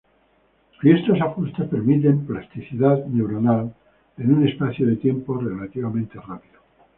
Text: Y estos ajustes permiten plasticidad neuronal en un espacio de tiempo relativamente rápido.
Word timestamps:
Y 0.81 0.89
estos 0.89 1.21
ajustes 1.21 1.69
permiten 1.69 2.25
plasticidad 2.25 3.05
neuronal 3.05 3.75
en 4.17 4.33
un 4.33 4.47
espacio 4.47 4.87
de 4.87 4.95
tiempo 4.95 5.37
relativamente 5.37 6.17
rápido. 6.19 6.59